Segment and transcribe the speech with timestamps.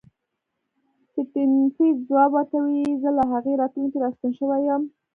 [1.11, 1.75] سټېفنس
[2.07, 4.81] ځواب ورکوي زه له هغې راتلونکې راستون شوی یم